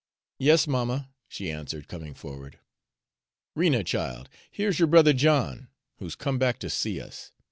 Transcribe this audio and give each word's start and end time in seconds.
"Yes, 0.39 0.65
mamma," 0.65 1.11
she 1.27 1.51
answered, 1.51 1.87
coming 1.87 2.15
forward. 2.15 2.57
"Rena, 3.53 3.83
child, 3.83 4.29
here's 4.49 4.79
yo'r 4.79 4.87
brother 4.89 5.13
John, 5.13 5.67
who's 5.97 6.15
come 6.15 6.39
back 6.39 6.57
to 6.61 6.71
see 6.71 6.99
us. 6.99 7.31